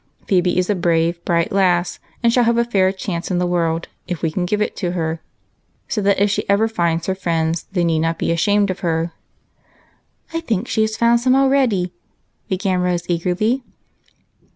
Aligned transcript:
Phebe 0.25 0.57
is 0.57 0.67
a 0.67 0.73
brave, 0.73 1.23
bright 1.25 1.51
lass, 1.51 1.99
and 2.23 2.33
shall 2.33 2.45
have 2.45 2.57
a 2.57 2.65
fair 2.65 2.91
chance 2.91 3.29
in 3.29 3.37
the 3.37 3.45
world, 3.45 3.87
if 4.07 4.23
we 4.23 4.31
can 4.31 4.47
give 4.47 4.59
it 4.59 4.75
to 4.77 4.93
her, 4.93 5.21
so 5.87 6.01
that 6.01 6.19
if 6.19 6.27
she 6.31 6.49
ever 6.49 6.67
finds 6.67 7.05
her 7.05 7.13
friends 7.13 7.67
they 7.73 7.83
need 7.83 7.99
not 7.99 8.17
be 8.17 8.31
ashamed 8.31 8.71
of 8.71 8.79
her."" 8.79 9.11
I 10.33 10.39
think 10.39 10.67
she 10.67 10.81
has 10.81 10.97
found 10.97 11.19
some 11.19 11.35
already," 11.35 11.93
began 12.49 12.81
Rose 12.81 13.03
eagerly. 13.09 13.63